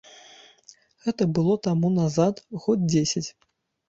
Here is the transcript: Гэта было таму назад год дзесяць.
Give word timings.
Гэта 1.03 1.27
было 1.37 1.57
таму 1.67 1.91
назад 1.97 2.41
год 2.65 2.87
дзесяць. 2.95 3.25